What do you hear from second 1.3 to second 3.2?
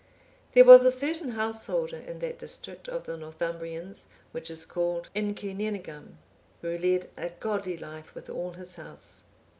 householder in that district of the